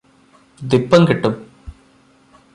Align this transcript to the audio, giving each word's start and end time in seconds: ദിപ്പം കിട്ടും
ദിപ്പം 0.61 1.01
കിട്ടും 1.07 1.35